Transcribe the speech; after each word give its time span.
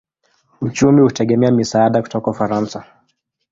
Uchumi 0.61 1.01
hutegemea 1.01 1.51
misaada 1.51 2.01
kutoka 2.01 2.31
Ufaransa. 2.31 2.85